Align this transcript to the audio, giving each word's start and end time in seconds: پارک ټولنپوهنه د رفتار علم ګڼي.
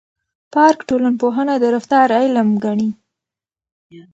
پارک 0.53 0.79
ټولنپوهنه 0.89 1.53
د 1.59 1.65
رفتار 1.75 2.07
علم 2.21 2.49
ګڼي. 2.63 2.89